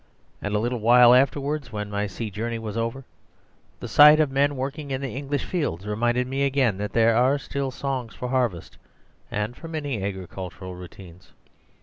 [0.41, 3.05] And a little while afterwards, when my sea journey was over,
[3.79, 7.37] the sight of men working in the English fields reminded me again that there are
[7.37, 8.79] still songs for harvest
[9.29, 11.33] and for many agricultural routines.